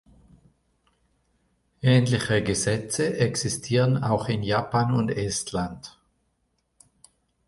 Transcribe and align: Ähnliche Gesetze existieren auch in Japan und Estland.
Ähnliche 1.83 2.41
Gesetze 2.41 3.17
existieren 3.19 4.03
auch 4.03 4.29
in 4.29 4.41
Japan 4.41 4.95
und 4.95 5.09
Estland. 5.11 5.99